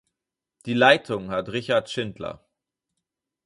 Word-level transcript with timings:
Die 0.65 0.73
Leitung 0.73 1.29
hat 1.29 1.49
Richard 1.49 1.87
Schindler. 1.87 2.43